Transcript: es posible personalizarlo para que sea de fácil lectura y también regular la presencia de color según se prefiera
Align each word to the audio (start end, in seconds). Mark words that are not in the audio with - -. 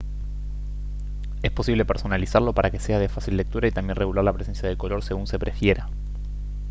es 1.43 1.51
posible 1.51 1.85
personalizarlo 1.85 2.53
para 2.53 2.71
que 2.71 2.79
sea 2.79 2.97
de 2.97 3.07
fácil 3.07 3.37
lectura 3.37 3.67
y 3.67 3.71
también 3.71 3.97
regular 3.97 4.25
la 4.25 4.33
presencia 4.33 4.67
de 4.67 4.75
color 4.75 5.03
según 5.03 5.27
se 5.27 5.37
prefiera 5.37 5.91